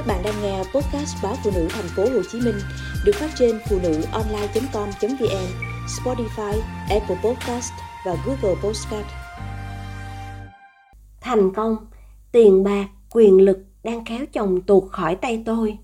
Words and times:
Các 0.00 0.06
bạn 0.06 0.22
đang 0.24 0.34
nghe 0.42 0.58
podcast 0.58 1.22
báo 1.22 1.34
phụ 1.44 1.50
nữ 1.54 1.66
thành 1.70 1.84
phố 1.96 2.02
Hồ 2.02 2.22
Chí 2.32 2.40
Minh 2.40 2.54
được 3.04 3.12
phát 3.14 3.30
trên 3.38 3.58
phụ 3.68 3.78
nữ 3.82 4.02
online.com.vn, 4.12 5.46
Spotify, 5.86 6.60
Apple 6.90 7.16
Podcast 7.24 7.72
và 8.06 8.16
Google 8.26 8.60
Podcast. 8.62 9.06
Thành 11.20 11.52
công, 11.54 11.76
tiền 12.32 12.64
bạc, 12.64 12.86
quyền 13.14 13.40
lực 13.40 13.58
đang 13.84 14.04
kéo 14.04 14.18
chồng 14.32 14.60
tuột 14.60 14.84
khỏi 14.90 15.14
tay 15.16 15.42
tôi. 15.46 15.78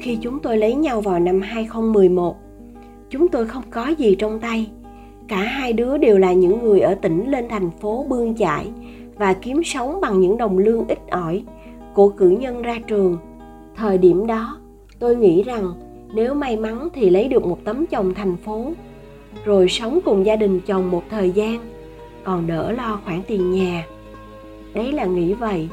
Khi 0.00 0.18
chúng 0.22 0.40
tôi 0.42 0.56
lấy 0.56 0.74
nhau 0.74 1.00
vào 1.00 1.18
năm 1.18 1.40
2011, 1.40 2.36
chúng 3.10 3.28
tôi 3.28 3.46
không 3.46 3.70
có 3.70 3.88
gì 3.98 4.16
trong 4.18 4.40
tay. 4.40 4.70
Cả 5.28 5.42
hai 5.42 5.72
đứa 5.72 5.98
đều 5.98 6.18
là 6.18 6.32
những 6.32 6.64
người 6.64 6.80
ở 6.80 6.94
tỉnh 6.94 7.30
lên 7.30 7.48
thành 7.48 7.70
phố 7.70 8.06
bươn 8.08 8.36
chải 8.36 8.70
và 9.18 9.34
kiếm 9.34 9.64
sống 9.64 10.00
bằng 10.00 10.20
những 10.20 10.38
đồng 10.38 10.58
lương 10.58 10.88
ít 10.88 10.98
ỏi 11.10 11.44
của 11.94 12.08
cử 12.08 12.28
nhân 12.30 12.62
ra 12.62 12.78
trường. 12.86 13.18
Thời 13.76 13.98
điểm 13.98 14.26
đó, 14.26 14.58
tôi 14.98 15.16
nghĩ 15.16 15.42
rằng 15.42 15.72
nếu 16.14 16.34
may 16.34 16.56
mắn 16.56 16.88
thì 16.94 17.10
lấy 17.10 17.28
được 17.28 17.46
một 17.46 17.58
tấm 17.64 17.86
chồng 17.86 18.14
thành 18.14 18.36
phố, 18.36 18.72
rồi 19.44 19.68
sống 19.68 19.98
cùng 20.04 20.26
gia 20.26 20.36
đình 20.36 20.60
chồng 20.60 20.90
một 20.90 21.02
thời 21.10 21.30
gian, 21.30 21.60
còn 22.24 22.46
đỡ 22.46 22.72
lo 22.72 23.00
khoản 23.04 23.20
tiền 23.26 23.50
nhà. 23.50 23.86
Đấy 24.74 24.92
là 24.92 25.04
nghĩ 25.04 25.34
vậy, 25.34 25.68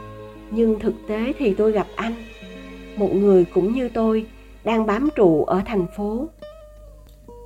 nhưng 0.52 0.80
thực 0.80 0.94
tế 1.08 1.34
thì 1.38 1.54
tôi 1.54 1.72
gặp 1.72 1.88
anh, 1.96 2.14
một 2.98 3.16
người 3.16 3.46
cũng 3.54 3.74
như 3.74 3.90
tôi, 3.90 4.26
đang 4.64 4.86
bám 4.86 5.10
trụ 5.16 5.44
ở 5.46 5.62
thành 5.66 5.86
phố. 5.98 6.28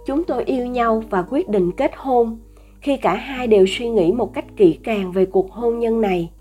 Chúng 0.05 0.23
tôi 0.23 0.43
yêu 0.43 0.65
nhau 0.65 1.03
và 1.09 1.21
quyết 1.29 1.49
định 1.49 1.71
kết 1.71 1.91
hôn 1.95 2.39
khi 2.81 2.97
cả 2.97 3.15
hai 3.15 3.47
đều 3.47 3.65
suy 3.67 3.89
nghĩ 3.89 4.11
một 4.11 4.33
cách 4.33 4.45
kỹ 4.57 4.79
càng 4.83 5.11
về 5.11 5.25
cuộc 5.25 5.51
hôn 5.51 5.79
nhân 5.79 6.01
này. 6.01 6.31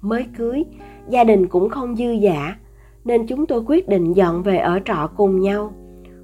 Mới 0.00 0.24
cưới, 0.38 0.64
gia 1.08 1.24
đình 1.24 1.46
cũng 1.46 1.68
không 1.68 1.96
dư 1.96 2.10
giả 2.10 2.56
nên 3.04 3.26
chúng 3.26 3.46
tôi 3.46 3.62
quyết 3.66 3.88
định 3.88 4.12
dọn 4.12 4.42
về 4.42 4.56
ở 4.56 4.80
trọ 4.84 5.10
cùng 5.16 5.40
nhau, 5.40 5.72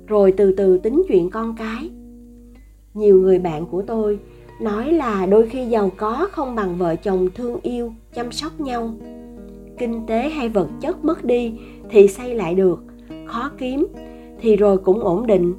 rồi 0.07 0.33
từ 0.33 0.53
từ 0.53 0.79
tính 0.79 1.03
chuyện 1.09 1.31
con 1.31 1.55
cái. 1.59 1.91
Nhiều 2.95 3.21
người 3.21 3.39
bạn 3.39 3.67
của 3.67 3.83
tôi 3.83 4.19
nói 4.61 4.93
là 4.93 5.27
đôi 5.27 5.49
khi 5.49 5.67
giàu 5.67 5.91
có 5.97 6.29
không 6.33 6.55
bằng 6.55 6.77
vợ 6.77 6.97
chồng 6.97 7.29
thương 7.35 7.61
yêu, 7.63 7.93
chăm 8.15 8.33
sóc 8.33 8.61
nhau. 8.61 8.91
Kinh 9.79 10.07
tế 10.07 10.29
hay 10.29 10.49
vật 10.49 10.69
chất 10.81 11.05
mất 11.05 11.25
đi 11.25 11.55
thì 11.91 12.09
xây 12.09 12.35
lại 12.35 12.55
được, 12.55 12.85
khó 13.27 13.51
kiếm 13.59 13.87
thì 14.41 14.57
rồi 14.57 14.79
cũng 14.79 15.01
ổn 15.01 15.27
định. 15.27 15.55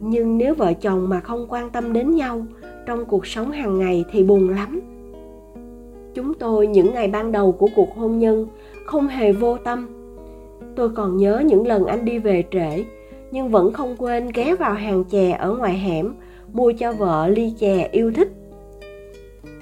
Nhưng 0.00 0.38
nếu 0.38 0.54
vợ 0.54 0.72
chồng 0.72 1.08
mà 1.08 1.20
không 1.20 1.46
quan 1.48 1.70
tâm 1.70 1.92
đến 1.92 2.10
nhau 2.10 2.46
trong 2.86 3.04
cuộc 3.04 3.26
sống 3.26 3.50
hàng 3.50 3.78
ngày 3.78 4.04
thì 4.10 4.24
buồn 4.24 4.48
lắm. 4.48 4.80
Chúng 6.14 6.34
tôi 6.34 6.66
những 6.66 6.94
ngày 6.94 7.08
ban 7.08 7.32
đầu 7.32 7.52
của 7.52 7.68
cuộc 7.76 7.96
hôn 7.96 8.18
nhân 8.18 8.46
không 8.86 9.08
hề 9.08 9.32
vô 9.32 9.58
tâm. 9.58 9.88
Tôi 10.76 10.88
còn 10.88 11.16
nhớ 11.16 11.42
những 11.46 11.66
lần 11.66 11.86
anh 11.86 12.04
đi 12.04 12.18
về 12.18 12.44
trễ, 12.50 12.84
nhưng 13.30 13.48
vẫn 13.48 13.72
không 13.72 13.96
quên 13.98 14.28
ghé 14.34 14.54
vào 14.54 14.74
hàng 14.74 15.04
chè 15.04 15.30
ở 15.30 15.56
ngoài 15.56 15.78
hẻm, 15.78 16.14
mua 16.52 16.72
cho 16.72 16.92
vợ 16.92 17.28
ly 17.28 17.54
chè 17.58 17.88
yêu 17.92 18.12
thích. 18.12 18.32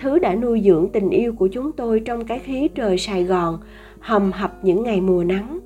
Thứ 0.01 0.19
đã 0.19 0.35
nuôi 0.35 0.63
dưỡng 0.65 0.89
tình 0.93 1.11
yêu 1.11 1.33
của 1.33 1.49
chúng 1.49 1.73
tôi 1.73 2.01
trong 2.01 2.25
cái 2.25 2.39
khí 2.39 2.69
trời 2.75 2.99
sài 2.99 3.25
gòn 3.25 3.59
hầm 4.01 4.33
hập 4.33 4.65
những 4.65 4.83
ngày 4.83 5.01
mùa 5.01 5.25
nắng. 5.25 5.59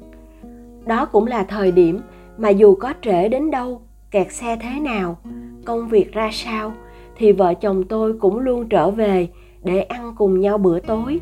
Đó 0.87 1.07
cũng 1.07 1.27
là 1.27 1.45
thời 1.45 1.73
điểm 1.73 2.01
mà 2.39 2.49
dù 2.49 2.75
có 2.75 2.95
trễ 3.03 3.29
đến 3.29 3.51
đâu, 3.51 3.81
kẹt 4.11 4.33
xe 4.33 4.59
thế 4.63 4.81
nào, 4.81 5.19
công 5.65 5.89
việc 5.89 6.13
ra 6.13 6.31
sao 6.33 6.73
thì 7.17 7.33
vợ 7.33 7.55
chồng 7.55 7.85
tôi 7.85 8.13
cũng 8.21 8.39
luôn 8.39 8.69
trở 8.69 8.91
về 8.91 9.29
để 9.65 9.81
ăn 9.81 10.15
cùng 10.19 10.41
nhau 10.41 10.59
bữa 10.59 10.81
tối. 10.81 11.21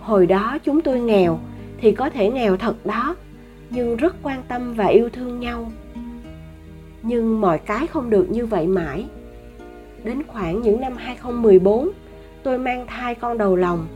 Hồi 0.00 0.26
đó 0.26 0.58
chúng 0.64 0.80
tôi 0.80 1.00
nghèo 1.00 1.38
thì 1.80 1.92
có 1.92 2.10
thể 2.10 2.30
nghèo 2.30 2.56
thật 2.56 2.86
đó, 2.86 3.16
nhưng 3.70 3.96
rất 3.96 4.16
quan 4.22 4.42
tâm 4.48 4.74
và 4.74 4.86
yêu 4.86 5.08
thương 5.08 5.40
nhau. 5.40 5.72
Nhưng 7.02 7.40
mọi 7.40 7.58
cái 7.58 7.86
không 7.86 8.10
được 8.10 8.30
như 8.30 8.46
vậy 8.46 8.66
mãi. 8.66 9.06
Đến 10.04 10.22
khoảng 10.26 10.62
những 10.62 10.80
năm 10.80 10.96
2014 10.96 11.88
tôi 12.42 12.58
mang 12.58 12.86
thai 12.86 13.14
con 13.14 13.38
đầu 13.38 13.56
lòng. 13.56 13.86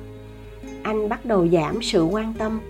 Anh 0.82 1.08
bắt 1.08 1.24
đầu 1.24 1.48
giảm 1.48 1.82
sự 1.82 2.04
quan 2.04 2.34
tâm. 2.38 2.60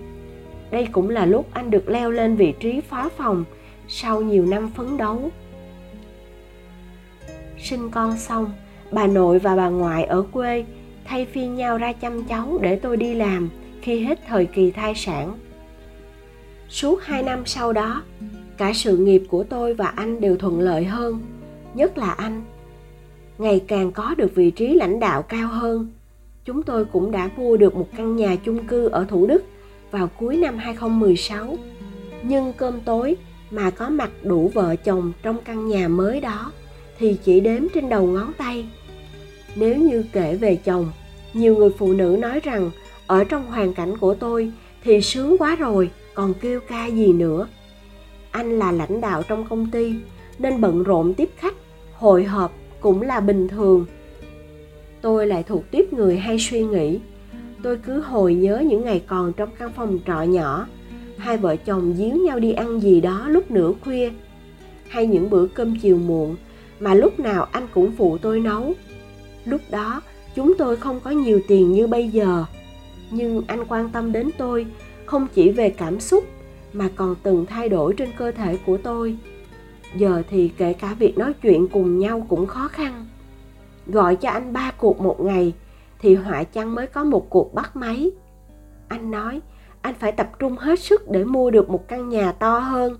Đây 0.71 0.87
cũng 0.91 1.09
là 1.09 1.25
lúc 1.25 1.45
anh 1.53 1.71
được 1.71 1.89
leo 1.89 2.11
lên 2.11 2.35
vị 2.35 2.53
trí 2.59 2.81
phó 2.81 3.09
phòng 3.09 3.43
sau 3.87 4.21
nhiều 4.21 4.45
năm 4.45 4.71
phấn 4.75 4.97
đấu 4.97 5.29
sinh 7.59 7.89
con 7.91 8.17
xong, 8.17 8.51
bà 8.91 9.07
nội 9.07 9.39
và 9.39 9.55
bà 9.55 9.69
ngoại 9.69 10.03
ở 10.03 10.25
quê 10.31 10.65
thay 11.05 11.25
phiên 11.25 11.55
nhau 11.55 11.77
ra 11.77 11.93
chăm 11.93 12.23
cháu 12.23 12.59
để 12.61 12.75
tôi 12.75 12.97
đi 12.97 13.15
làm 13.15 13.49
khi 13.81 14.03
hết 14.03 14.19
thời 14.27 14.45
kỳ 14.45 14.71
thai 14.71 14.95
sản 14.95 15.33
suốt 16.69 17.03
hai 17.03 17.23
năm 17.23 17.45
sau 17.45 17.73
đó, 17.73 18.03
cả 18.57 18.71
sự 18.75 18.97
nghiệp 18.97 19.23
của 19.29 19.43
tôi 19.43 19.73
và 19.73 19.85
anh 19.85 20.21
đều 20.21 20.37
thuận 20.37 20.59
lợi 20.59 20.85
hơn, 20.85 21.21
nhất 21.73 21.97
là 21.97 22.11
anh 22.11 22.43
ngày 23.37 23.63
càng 23.67 23.91
có 23.91 24.15
được 24.17 24.35
vị 24.35 24.51
trí 24.51 24.73
lãnh 24.73 24.99
đạo 24.99 25.21
cao 25.21 25.47
hơn, 25.47 25.87
chúng 26.45 26.63
tôi 26.63 26.85
cũng 26.85 27.11
đã 27.11 27.29
mua 27.37 27.57
được 27.57 27.75
một 27.75 27.87
căn 27.97 28.15
nhà 28.15 28.35
chung 28.35 28.67
cư 28.67 28.87
ở 28.87 29.05
Thủ 29.09 29.25
Đức 29.27 29.43
vào 29.91 30.09
cuối 30.19 30.37
năm 30.37 30.57
2016. 30.57 31.57
Nhưng 32.23 32.53
cơm 32.57 32.81
tối 32.81 33.15
mà 33.51 33.69
có 33.69 33.89
mặt 33.89 34.09
đủ 34.23 34.51
vợ 34.53 34.75
chồng 34.75 35.11
trong 35.23 35.37
căn 35.45 35.67
nhà 35.67 35.87
mới 35.87 36.21
đó 36.21 36.51
thì 36.99 37.17
chỉ 37.23 37.39
đếm 37.39 37.63
trên 37.73 37.89
đầu 37.89 38.07
ngón 38.07 38.33
tay. 38.37 38.65
Nếu 39.55 39.77
như 39.77 40.05
kể 40.11 40.35
về 40.35 40.55
chồng, 40.55 40.91
nhiều 41.33 41.55
người 41.55 41.69
phụ 41.77 41.93
nữ 41.93 42.17
nói 42.19 42.39
rằng, 42.43 42.71
ở 43.07 43.23
trong 43.23 43.45
hoàn 43.45 43.73
cảnh 43.73 43.97
của 43.97 44.13
tôi 44.13 44.51
thì 44.83 45.01
sướng 45.01 45.37
quá 45.37 45.55
rồi, 45.55 45.89
còn 46.13 46.33
kêu 46.33 46.59
ca 46.67 46.85
gì 46.85 47.13
nữa? 47.13 47.47
Anh 48.31 48.59
là 48.59 48.71
lãnh 48.71 49.01
đạo 49.01 49.23
trong 49.27 49.45
công 49.49 49.71
ty, 49.71 49.93
nên 50.39 50.61
bận 50.61 50.83
rộn 50.83 51.13
tiếp 51.13 51.29
khách, 51.37 51.55
hội 51.93 52.23
họp 52.23 52.53
cũng 52.79 53.01
là 53.01 53.19
bình 53.19 53.47
thường. 53.47 53.85
Tôi 55.01 55.27
lại 55.27 55.43
thuộc 55.43 55.63
tiếp 55.71 55.93
người 55.93 56.17
hay 56.17 56.37
suy 56.39 56.63
nghĩ. 56.63 56.99
Tôi 57.63 57.77
cứ 57.77 57.99
hồi 57.99 58.33
nhớ 58.33 58.63
những 58.67 58.85
ngày 58.85 59.03
còn 59.07 59.33
trong 59.33 59.49
căn 59.59 59.71
phòng 59.73 59.99
trọ 60.07 60.21
nhỏ. 60.21 60.67
Hai 61.17 61.37
vợ 61.37 61.55
chồng 61.55 61.93
díu 61.97 62.15
nhau 62.15 62.39
đi 62.39 62.51
ăn 62.53 62.79
gì 62.79 63.01
đó 63.01 63.29
lúc 63.29 63.51
nửa 63.51 63.73
khuya. 63.83 64.11
Hay 64.87 65.07
những 65.07 65.29
bữa 65.29 65.47
cơm 65.47 65.79
chiều 65.79 65.97
muộn 65.97 66.35
mà 66.79 66.93
lúc 66.93 67.19
nào 67.19 67.47
anh 67.51 67.67
cũng 67.73 67.91
phụ 67.97 68.17
tôi 68.17 68.39
nấu. 68.39 68.73
Lúc 69.45 69.61
đó, 69.69 70.01
chúng 70.35 70.53
tôi 70.57 70.75
không 70.75 70.99
có 70.99 71.11
nhiều 71.11 71.41
tiền 71.47 71.71
như 71.71 71.87
bây 71.87 72.09
giờ. 72.09 72.45
Nhưng 73.11 73.43
anh 73.47 73.65
quan 73.67 73.89
tâm 73.89 74.11
đến 74.11 74.29
tôi, 74.37 74.65
không 75.05 75.27
chỉ 75.33 75.51
về 75.51 75.69
cảm 75.69 75.99
xúc, 75.99 76.23
mà 76.73 76.89
còn 76.95 77.15
từng 77.23 77.45
thay 77.45 77.69
đổi 77.69 77.93
trên 77.93 78.09
cơ 78.17 78.31
thể 78.31 78.57
của 78.65 78.77
tôi. 78.77 79.17
Giờ 79.95 80.23
thì 80.29 80.51
kể 80.57 80.73
cả 80.73 80.93
việc 80.99 81.17
nói 81.17 81.33
chuyện 81.33 81.67
cùng 81.67 81.99
nhau 81.99 82.25
cũng 82.29 82.45
khó 82.45 82.67
khăn. 82.67 83.05
Gọi 83.87 84.15
cho 84.15 84.29
anh 84.29 84.53
ba 84.53 84.71
cuộc 84.77 85.01
một 85.01 85.21
ngày, 85.21 85.53
thì 85.99 86.15
họa 86.15 86.43
chăng 86.43 86.75
mới 86.75 86.87
có 86.87 87.03
một 87.03 87.29
cuộc 87.29 87.53
bắt 87.53 87.75
máy. 87.75 88.11
Anh 88.87 89.11
nói, 89.11 89.41
anh 89.81 89.95
phải 89.99 90.11
tập 90.11 90.29
trung 90.39 90.57
hết 90.57 90.79
sức 90.79 91.11
để 91.11 91.23
mua 91.23 91.51
được 91.51 91.69
một 91.69 91.87
căn 91.87 92.09
nhà 92.09 92.31
to 92.31 92.59
hơn. 92.59 92.97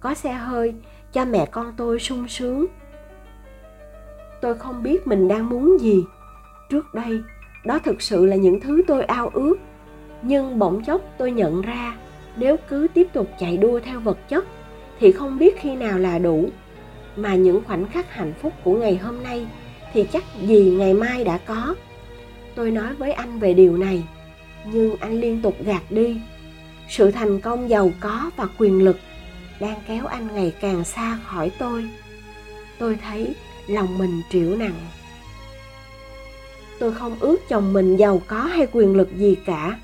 Có 0.00 0.14
xe 0.14 0.32
hơi, 0.32 0.74
cho 1.12 1.24
mẹ 1.24 1.46
con 1.46 1.72
tôi 1.76 1.98
sung 1.98 2.28
sướng 2.28 2.66
tôi 4.40 4.58
không 4.58 4.82
biết 4.82 5.06
mình 5.06 5.28
đang 5.28 5.48
muốn 5.48 5.80
gì. 5.80 6.04
Trước 6.70 6.94
đây, 6.94 7.20
đó 7.64 7.78
thực 7.84 8.02
sự 8.02 8.26
là 8.26 8.36
những 8.36 8.60
thứ 8.60 8.82
tôi 8.86 9.04
ao 9.04 9.30
ước. 9.34 9.56
Nhưng 10.22 10.58
bỗng 10.58 10.84
chốc 10.84 11.00
tôi 11.18 11.30
nhận 11.32 11.62
ra, 11.62 11.96
nếu 12.36 12.56
cứ 12.68 12.86
tiếp 12.94 13.08
tục 13.12 13.28
chạy 13.38 13.56
đua 13.56 13.80
theo 13.80 14.00
vật 14.00 14.28
chất, 14.28 14.44
thì 15.00 15.12
không 15.12 15.38
biết 15.38 15.60
khi 15.60 15.76
nào 15.76 15.98
là 15.98 16.18
đủ. 16.18 16.48
Mà 17.16 17.34
những 17.34 17.64
khoảnh 17.64 17.86
khắc 17.86 18.14
hạnh 18.14 18.32
phúc 18.42 18.52
của 18.64 18.76
ngày 18.76 18.96
hôm 18.96 19.22
nay, 19.22 19.46
thì 19.92 20.04
chắc 20.12 20.24
gì 20.42 20.70
ngày 20.78 20.94
mai 20.94 21.24
đã 21.24 21.38
có. 21.46 21.74
Tôi 22.54 22.70
nói 22.70 22.94
với 22.94 23.12
anh 23.12 23.38
về 23.38 23.54
điều 23.54 23.76
này, 23.76 24.04
nhưng 24.72 24.96
anh 25.00 25.20
liên 25.20 25.42
tục 25.42 25.54
gạt 25.64 25.82
đi. 25.90 26.20
Sự 26.88 27.10
thành 27.10 27.40
công 27.40 27.68
giàu 27.70 27.90
có 28.00 28.30
và 28.36 28.46
quyền 28.58 28.84
lực 28.84 28.96
đang 29.60 29.78
kéo 29.88 30.06
anh 30.06 30.28
ngày 30.34 30.52
càng 30.60 30.84
xa 30.84 31.18
khỏi 31.24 31.50
tôi. 31.58 31.88
Tôi 32.78 32.98
thấy 33.02 33.34
lòng 33.68 33.98
mình 33.98 34.22
triệu 34.30 34.56
nặng. 34.56 34.86
Tôi 36.78 36.94
không 36.94 37.16
ước 37.20 37.36
chồng 37.48 37.72
mình 37.72 37.96
giàu 37.96 38.22
có 38.26 38.40
hay 38.40 38.66
quyền 38.72 38.96
lực 38.96 39.08
gì 39.16 39.36
cả. 39.46 39.78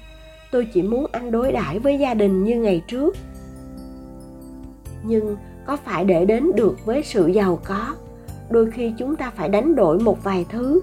Tôi 0.51 0.69
chỉ 0.75 0.83
muốn 0.83 1.07
anh 1.13 1.31
đối 1.31 1.53
đãi 1.53 1.79
với 1.79 1.99
gia 1.99 2.15
đình 2.15 2.45
như 2.45 2.57
ngày 2.61 2.83
trước. 2.89 3.17
Nhưng 5.03 5.37
có 5.67 5.77
phải 5.77 6.05
để 6.05 6.25
đến 6.25 6.51
được 6.57 6.85
với 6.85 7.03
sự 7.03 7.27
giàu 7.27 7.61
có, 7.65 7.95
đôi 8.51 8.71
khi 8.71 8.93
chúng 8.99 9.17
ta 9.17 9.33
phải 9.37 9.49
đánh 9.49 9.77
đổi 9.77 9.99
một 9.99 10.25
vài 10.25 10.47
thứ. 10.49 10.81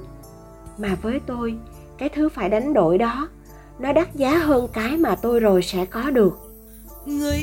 Mà 0.77 0.95
với 1.01 1.19
tôi, 1.25 1.55
cái 1.97 2.09
thứ 2.09 2.29
phải 2.29 2.49
đánh 2.49 2.73
đổi 2.73 2.97
đó, 2.97 3.27
nó 3.79 3.93
đắt 3.93 4.15
giá 4.15 4.37
hơn 4.37 4.67
cái 4.73 4.97
mà 4.97 5.15
tôi 5.15 5.39
rồi 5.39 5.61
sẽ 5.61 5.85
có 5.85 6.09
được. 6.09 6.37
Người 7.05 7.39